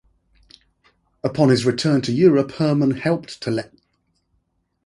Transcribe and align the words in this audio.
Upon 1.23 1.49
his 1.49 1.63
return 1.63 2.01
to 2.01 2.11
Europe, 2.11 2.53
Hermann 2.53 2.89
helped 2.97 3.39
to 3.43 3.51
lift 3.51 3.67
Frederick's 3.69 3.75
excommunication. 3.75 4.67